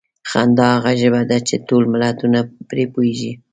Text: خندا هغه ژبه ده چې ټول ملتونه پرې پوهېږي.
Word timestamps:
خندا 0.29 0.65
هغه 0.75 0.91
ژبه 1.01 1.21
ده 1.29 1.37
چې 1.47 1.55
ټول 1.67 1.83
ملتونه 1.93 2.39
پرې 2.69 2.83
پوهېږي. 2.93 3.31